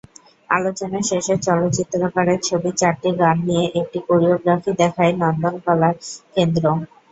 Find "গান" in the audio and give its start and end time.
3.19-3.37